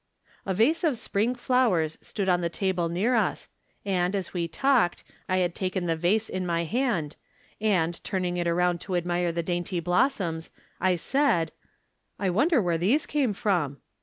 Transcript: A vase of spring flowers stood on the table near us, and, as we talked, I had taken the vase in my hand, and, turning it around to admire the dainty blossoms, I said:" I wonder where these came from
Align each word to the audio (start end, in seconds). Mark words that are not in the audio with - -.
A 0.47 0.55
vase 0.55 0.83
of 0.83 0.97
spring 0.97 1.35
flowers 1.35 1.99
stood 2.01 2.27
on 2.27 2.41
the 2.41 2.49
table 2.49 2.89
near 2.89 3.13
us, 3.13 3.49
and, 3.85 4.15
as 4.15 4.33
we 4.33 4.47
talked, 4.47 5.03
I 5.29 5.37
had 5.37 5.53
taken 5.53 5.85
the 5.85 5.95
vase 5.95 6.27
in 6.27 6.43
my 6.43 6.63
hand, 6.63 7.17
and, 7.61 8.03
turning 8.03 8.37
it 8.37 8.47
around 8.47 8.81
to 8.81 8.95
admire 8.95 9.31
the 9.31 9.43
dainty 9.43 9.79
blossoms, 9.79 10.49
I 10.79 10.95
said:" 10.95 11.51
I 12.19 12.31
wonder 12.31 12.59
where 12.59 12.79
these 12.79 13.05
came 13.05 13.33
from 13.33 13.77